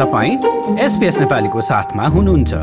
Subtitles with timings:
[0.00, 2.54] तपाईँ एसपिएस नेपालीको साथमा हुनुहुन्छ।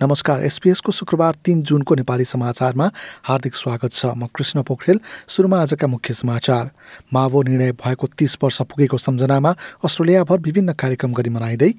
[0.00, 2.90] नमस्कार एसपिएसको शुक्रबार तीन जुनको नेपाली समाचारमा
[3.22, 6.70] हार्दिक स्वागत छ। म कृष्ण पोखरेल सुरुमा आजका मुख्य समाचार।
[7.12, 11.72] मावो निर्णय भएको तीस वर्ष पुगेको सम्झनामा अस्ट्रेलियाभर विभिन्न कार्यक्रम गरी मनाइँदै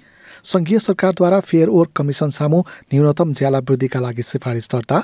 [0.44, 2.60] संघीय सरकारद्वारा फेयर वर्क कमिसन सामु
[2.94, 5.00] न्यूनतम ज्याला वृद्धिका लागि सिफारिस दर्ता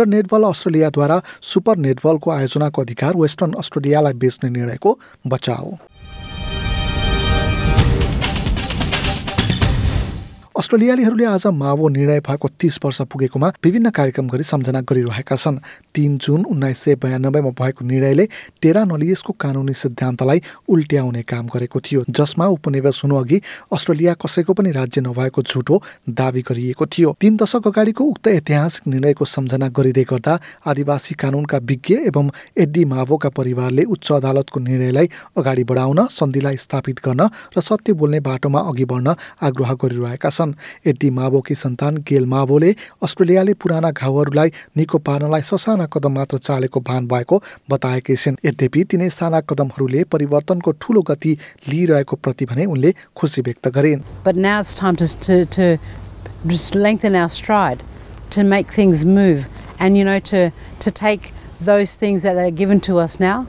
[0.00, 5.72] र नेटबल अस्ट्रेलियाद्वारा सुपर नेटबलको आयोजनाको अधिकार वेस्टर्न अस्ट्रेलियालाई बेच्ने निर्णयको बचाउ।
[10.58, 15.58] अस्ट्रेलियालीहरूले आज मावो निर्णय भएको तीस वर्ष पुगेकोमा विभिन्न कार्यक्रम गरी सम्झना गरिरहेका छन्।
[15.94, 18.24] तीन जुन उन्नाइस सय बयानब्बेमा भएको निर्णयले
[18.62, 23.40] टेरा नलिएसको कानुनी सिद्धान्तलाई उल्ट्याउने काम गरेको थियो। जसमा उपनिवेश हुनु अघि
[23.70, 29.24] अस्ट्रेलिया कसैको पनि राज्य नभएको झुटो दावी गरिएको थियो। तीन दशक अगाडिको उक्त ऐतिहासिक निर्णयको
[29.26, 30.34] सम्झना गरिँदै गर्दा
[30.66, 35.06] आदिवासी कानुनका विज्ञ एवं एड्डी मावोका परिवारले उच्च अदालतको निर्णयलाई
[35.38, 40.88] अगाडि बढाउन सन्धिलाई स्थापित गर्न र सत्य बोल्ने बाटोमा अघि बढ्न आग्रह गरिरहेका छन्। छन्
[40.88, 47.06] एड्डी मावोकी सन्तान गेल मावोले अस्ट्रेलियाले पुराना घाउहरूलाई निको पार्नलाई ससाना कदम मात्र चालेको भान
[47.08, 51.36] भएको बताएकी छिन् यद्यपि तिनै साना कदमहरूले परिवर्तनको ठूलो गति
[51.68, 54.02] लिइरहेको प्रति भने उनले खुसी व्यक्त गरिन्
[58.30, 62.80] to make things move, and you know, to, to take those things that are given
[62.80, 63.46] to us now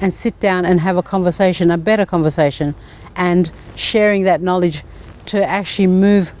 [0.00, 2.74] and sit down and have a conversation, a better conversation,
[3.16, 4.84] and sharing that knowledge
[5.28, 6.32] to actually move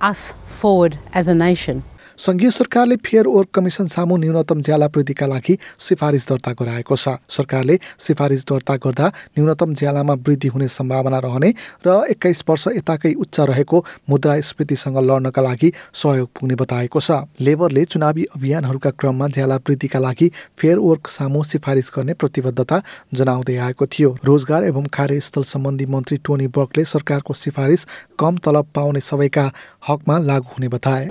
[0.00, 1.84] us forward as a nation.
[2.20, 7.78] संघीय सरकारले fair work commission सामु न्यूनतम ज्याला वृद्धिका लागि सिफारिस दर्ता गराएको छ। सरकारले
[7.98, 9.06] सिफारिस दर्ता गर्दा
[9.38, 15.72] न्यूनतम ज्यालामा वृद्धि हुने सम्भावना रहने र एक्काइस वर्ष यताकै उच्च रहेको मुद्रास्फीतिसँग लड्नका लागि
[15.94, 20.28] सहयोग पुग्ने बताएको छ। लेबरले चुनावी अभियानहरूका क्रममा ज्याला वृद्धिका लागि
[20.60, 22.82] फेयर वर्क सामु सिफारिस गर्ने प्रतिबद्धता
[23.14, 27.86] जनाउँदै आएको थियो। रोजगार एवं कार्यस्थल सम्बन्धी मन्त्री टोनी बर्कले सरकारको सिफारिस
[28.20, 29.50] कम तलब पाउने सबैका
[29.88, 31.08] हकमा लागू हुने बताए।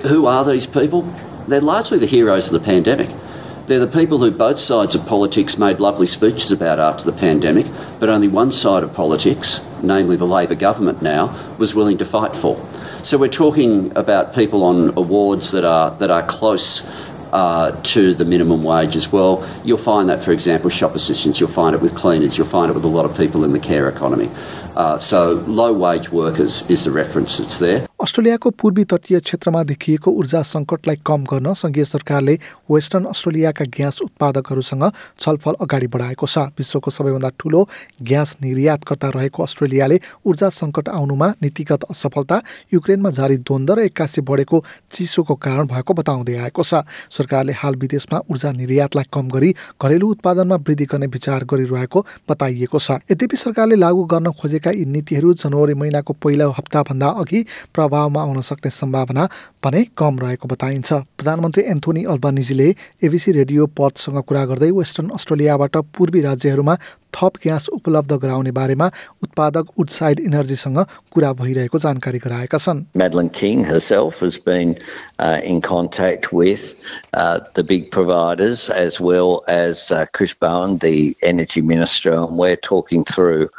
[1.02, 3.10] People, they're largely the heroes of the pandemic.
[3.68, 7.68] They're the people who both sides of politics made lovely speeches about after the pandemic,
[8.00, 12.36] but only one side of politics, namely the Labor government now, was willing to fight
[12.36, 12.60] for.
[13.04, 16.86] So we're talking about people on awards that are that are close
[17.32, 19.48] uh, to the minimum wage as well.
[19.64, 21.40] You'll find that, for example, shop assistants.
[21.40, 22.38] You'll find it with cleaners.
[22.38, 24.32] You'll find it with a lot of people in the care economy.
[24.76, 24.98] Uh.
[28.00, 32.36] अस्ट्रेलियाको पूर्वी तटीय क्षेत्रमा देखिएको ऊर्जा सङ्कटलाई कम गर्न सङ्घीय सरकारले
[32.72, 34.84] western अस्ट्रेलियाका ग्यास उत्पादकहरूसँग
[35.20, 37.68] छलफल अगाडि बढाएको छ। विश्वको सबैभन्दा ठुलो
[38.02, 42.38] ग्यास निर्यातकर्ता रहेको अस्ट्रेलियाले ऊर्जा सङ्कट आउनुमा नीतिगत असफलता
[42.74, 48.18] युक्रेनमा जारी द्वन्द्व र एक्कासी बढेको चिसोको कारण भएको बताउँदै आएको छ। सरकारले हाल विदेशमा
[48.32, 52.00] ऊर्जा निर्यातलाई कम गरी घरेलु उत्पादनमा वृद्धि गर्ने विचार गरिरहेको
[52.30, 57.40] बताइएको छ। यद्यपि सरकारले लागू गर्न खोजेका यी नीतिहरू जनवरी महिनाको पहिलो हप्ताभन्दा अघि
[57.74, 59.24] प्रभावमा आउन सक्ने सम्भावना
[59.64, 62.70] भने कम रहेको बताइन्छ। प्रधानमन्त्री एन्थोनी अल्बानिजीले
[63.04, 66.76] एबिसी रेडियो पदसँग कुरा गर्दै वेस्टर्न अस्ट्रेलियाबाट पूर्वी राज्यहरूमा
[67.10, 68.88] थप ग्यास उपलब्ध गराउने बारेमा
[69.24, 70.80] उत्पादक उडसाइड इनर्जीसँग
[71.12, 74.76] कुरा भइरहेको जानकारी गराएका छन्। Madeline King herself has been
[75.18, 76.76] uh, in contact with
[77.14, 82.62] uh, the big providers as well as uh, Chris Bowen, the energy minister, and we're
[82.70, 83.50] talking through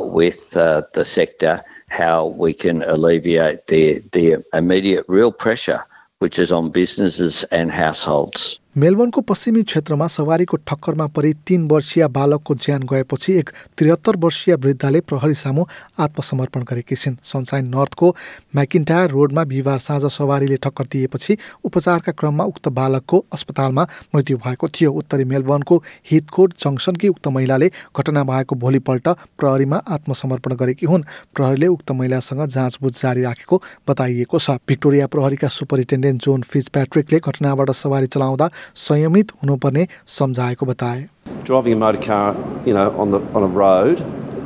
[0.00, 5.82] with uh, the sector how we can alleviate the, the immediate real pressure
[6.20, 8.60] which is on businesses and households.
[8.76, 15.00] मेलबर्नको पश्चिमी क्षेत्रमा सवारीको ठक्करमा परि तीन वर्षीय बालकको ज्यान गएपछि एक त्रिहत्तर वर्षीय वृद्धाले
[15.02, 15.64] प्रहरी सामु
[16.00, 18.08] आत्मसमर्पण गरेकी छिन्। सनसाइन नर्थको
[18.56, 24.92] म्याकिन्टायर रोडमा बिहिबार साँझ सवारीले ठक्कर दिएपछि उपचारका क्रममा उक्त बालकको अस्पतालमा मृत्यु भएको थियो।
[24.92, 25.76] उत्तरी मेलबर्नको
[26.10, 31.04] हितकोट जङ्सनकी उक्त महिलाले घटना भएको भोलिपल्ट प्रहरीमा आत्मसमर्पण गरेकी हुन्।
[31.36, 37.70] प्रहरीले उक्त महिलासँग जाँचबुझ जारी राखेको बताइएको छ। भिक्टोरिया प्रहरीका सुपरिन्टेन्डेन्ट जोन फिज प्याट्रिकले घटनाबाट
[37.76, 41.09] सवारी चलाउँदा संयमित हुनुपर्ने सम्झाएको बताए
[41.43, 42.35] Driving a motor car,
[42.65, 43.99] you know, on the on a road,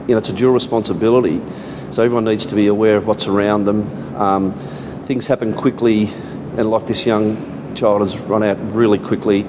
[0.08, 1.42] you know, it's a dual responsibility.
[1.92, 3.82] So everyone needs to be aware of what's around them.
[4.16, 4.54] Um,
[5.08, 6.10] things happen quickly,
[6.58, 9.46] and like this young child has run out really quickly.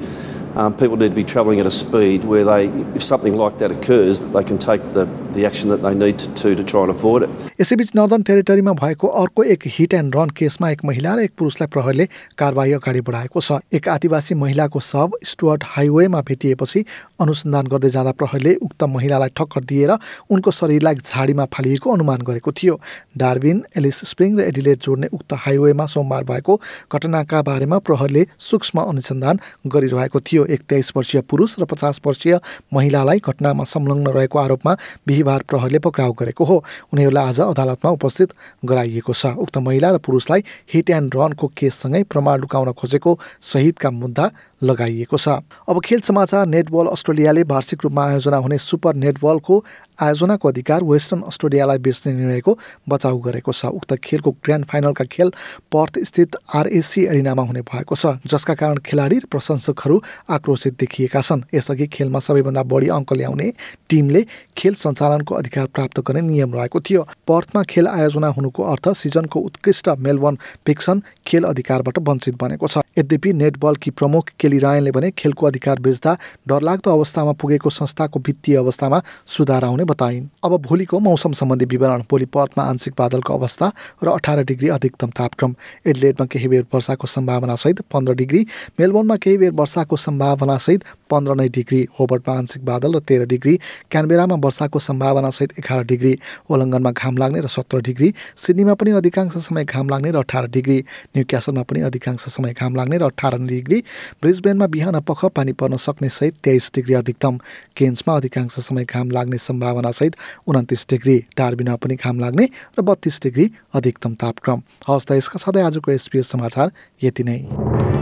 [0.58, 3.70] Um, people need to be travelling at a speed where they, if something like that
[3.70, 5.04] occurs, that they can take the,
[5.36, 7.30] the action that they need to, to to try and avoid it.
[7.60, 11.68] यसैबीच northern टेरिटरीमा भएको अर्को एक hit and run केसमा एक महिला र एक पुरुषलाई
[11.74, 12.06] प्रहरीले
[12.38, 16.84] कारवाही अगाडि बढाएको छ। एक आदिवासी महिलाको शव स्टुअर्ट हाइवेमा भेटिएपछि
[17.22, 19.92] अनुसन्धान गर्दै जाँदा प्रहरीले उक्त महिलालाई ठक्कर दिएर
[20.30, 22.80] उनको शरीरलाई झाडीमा फालिएको अनुमान गरेको थियो।
[23.18, 26.60] डार्बिन एलिस स्प्रिङ र एडिलेट जोड्ने उक्त हाइवेमा सोमबार भएको
[26.94, 32.40] घटनाका बारेमा प्रहरीले सूक्ष्म अनुसन्धान गरिरहेको थियो। एक तेइस वर्षीय पुरुष र पचास वर्षीय
[32.74, 34.74] महिलालाई घटनामा संलग्न रहेको आरोपमा
[35.08, 36.64] बिहिबार प्रहरीले पक्राउ गरेको हो।
[36.94, 38.34] उनीहरूलाई आज अदालतमा उपस्थित
[38.66, 44.32] गराइएको छ। उक्त महिला र पुरुषलाई हिट एन्ड रनको केससँगै प्रमाण लुकाउन खोजेको सहितका मुद्दा
[44.64, 45.28] लगाइएको छ।
[45.70, 49.56] अब खेल समाचार नेटबल अस्ट्रेलियाले वार्षिक रूपमा आयोजना हुने सुपर नेटबलको
[50.02, 52.58] आयोजनाको अधिकार वेस्टर्न अस्ट्रेलियालाई बेच्ने निर्णयको
[52.90, 55.30] बचाउ गरेको छ। उक्त खेलको ग्रान्ड फाइनलका खेल
[55.72, 60.02] पर्थ स्थित आरएसी एरिनामा हुने भएको छ जसका कारण खेलाडी र प्रशंसकहरू
[60.38, 63.52] आक्रोशित देखिएका छन्। यसअघि खेलमा सबैभन्दा बढी अङ्क ल्याउने
[63.90, 64.26] टिमले
[64.58, 69.90] खेल सञ्चालनको अधिकार प्राप्त गर्ने नियम रहेको थियो। पर्थमा खेल आयोजना हुनुको अर्थ सिजनको उत्कृष्ट
[70.00, 70.38] मेलबर्न
[70.68, 76.18] फिक्सन खेल अधिकारबाट वञ्चित बनेको छ। यद्यपि नेटबलकी प्रमुख केली रायनले भने खेलको अधिकार बेच्दा
[76.48, 82.26] डरलाग्दो अवस्थामा पुगेको संस्थाको वित्तीय अवस्थामा सुधार आउने बताइन्। अब भोलिको मौसम सम्बन्धी विवरण भोलि
[82.34, 83.72] पर्थमा आंशिक बादलको अवस्था
[84.04, 85.56] र अठार डिग्री अधिकतम तापक्रम।
[85.88, 88.46] एडलेटमा केही बेर वर्षाको सम्भावनासहित पन्ध्र डिग्री
[88.80, 89.98] मेलबोर्नमा केही बेर वर्षाको
[90.28, 93.56] सम्भावनासहित पन्ध्र नै डिग्री होबर्टमा आंशिक बादल र तेह्र डिग्री
[93.92, 96.14] क्यानबेरामा वर्षाको सम्भावनासहित एघार डिग्री
[96.52, 100.78] ओलङ्गनमा घाम लाग्ने र सत्र डिग्री सिडनीमा पनि अधिकांश समय घाम लाग्ने र अठार डिग्री
[101.16, 103.80] न्यू क्यासलमा पनि अधिकांश समय घाम लाग्ने र अठार डिग्री
[104.22, 107.38] ब्रिजबेनमा बिहान पख पानी पर्न सक्ने सहित तेइस डिग्री अधिकतम
[107.78, 110.16] केन्समा अधिकांश समय घाम लाग्ने सम्भावनासहित
[110.48, 112.46] उन्तिस डिग्री डार्बिनमा पनि घाम लाग्ने
[112.76, 116.72] र बत्तिस डिग्री अधिकतम तापक्रम। हवस् त यसका साथै आजको एसपिएस समाचार
[117.02, 117.97] यति नै।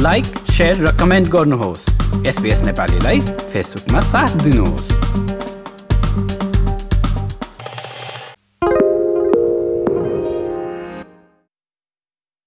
[0.00, 1.86] लाइक सेयर र कमेन्ट गर्नुहोस्।
[2.26, 3.20] एसपिएस नेपालीलाई
[3.52, 5.35] फेसबुकमा साथ दिनुहोस्।